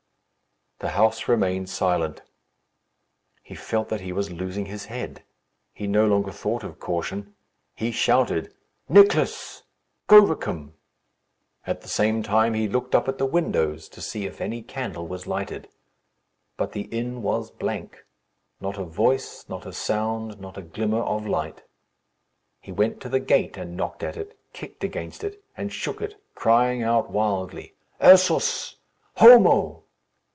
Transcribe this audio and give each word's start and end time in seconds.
The 0.79 0.89
house 0.97 1.27
remained 1.27 1.69
silent. 1.69 2.23
He 3.43 3.53
felt 3.53 3.89
that 3.89 4.01
he 4.01 4.11
was 4.11 4.31
losing 4.31 4.65
his 4.65 4.85
head. 4.85 5.21
He 5.75 5.85
no 5.85 6.07
longer 6.07 6.31
thought 6.31 6.63
of 6.63 6.79
caution. 6.79 7.35
He 7.75 7.91
shouted, 7.91 8.51
"Nicless! 8.89 9.61
Govicum!" 10.09 10.73
At 11.67 11.81
the 11.81 11.87
same 11.87 12.23
time 12.23 12.55
he 12.55 12.67
looked 12.67 12.95
up 12.95 13.07
at 13.07 13.19
the 13.19 13.27
windows, 13.27 13.87
to 13.89 14.01
see 14.01 14.25
if 14.25 14.41
any 14.41 14.63
candle 14.63 15.05
was 15.05 15.27
lighted. 15.27 15.69
But 16.57 16.71
the 16.71 16.87
inn 16.89 17.21
was 17.21 17.51
blank. 17.51 18.03
Not 18.59 18.79
a 18.79 18.83
voice, 18.83 19.45
not 19.47 19.67
a 19.67 19.73
sound, 19.73 20.39
not 20.41 20.57
a 20.57 20.63
glimmer 20.63 21.03
of 21.03 21.27
light. 21.27 21.61
He 22.59 22.71
went 22.71 22.99
to 23.01 23.09
the 23.09 23.19
gate 23.19 23.55
and 23.55 23.77
knocked 23.77 24.01
at 24.01 24.17
it, 24.17 24.35
kicked 24.51 24.83
against 24.83 25.23
it, 25.23 25.43
and 25.55 25.71
shook 25.71 26.01
it, 26.01 26.19
crying 26.33 26.81
out 26.81 27.11
wildly, 27.11 27.75
"Ursus! 28.01 28.77
Homo!" 29.17 29.83